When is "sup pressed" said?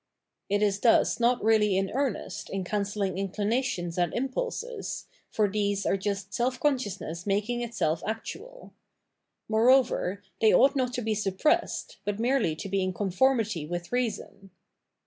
11.13-11.97